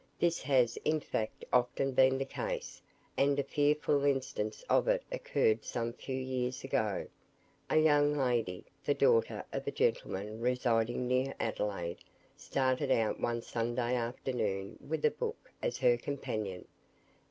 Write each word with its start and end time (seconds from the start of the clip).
This 0.17 0.41
has 0.41 0.77
in 0.77 0.99
fact 0.99 1.45
often 1.53 1.91
been 1.91 2.17
the 2.17 2.25
case, 2.25 2.81
and 3.17 3.37
a 3.37 3.43
fearful 3.43 4.03
instance 4.03 4.63
of 4.67 4.87
it 4.87 5.03
occurred 5.11 5.63
some 5.63 5.93
few 5.93 6.15
years 6.17 6.63
ago. 6.63 7.05
A 7.69 7.77
young 7.77 8.17
lady 8.17 8.65
the 8.83 8.95
daughter 8.95 9.45
of 9.53 9.67
a 9.67 9.71
gentleman 9.71 10.41
residing 10.41 11.07
near 11.07 11.35
Adelaide 11.39 12.03
started 12.35 12.89
out 12.89 13.19
one 13.19 13.43
Sunday 13.43 13.93
afternoon 13.93 14.79
with 14.89 15.05
a 15.05 15.11
book 15.11 15.51
as 15.61 15.77
her 15.77 15.97
companion. 15.97 16.65